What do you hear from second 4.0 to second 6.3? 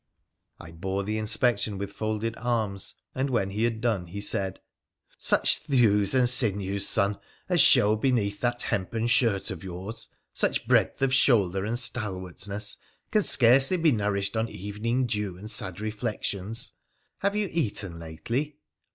he said:—' Such thews and